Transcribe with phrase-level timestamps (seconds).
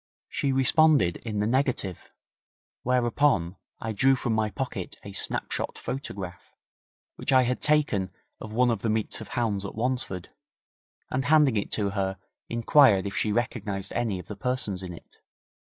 [0.29, 2.09] She responded in the negative,
[2.81, 6.55] whereupon I drew from my pocket a snap shot photograph,
[7.17, 8.09] which I had taken
[8.39, 10.29] of one of the meets of hounds at Wansford,
[11.11, 12.17] and handing it to her
[12.49, 15.19] inquired if she recognized any of the persons in it.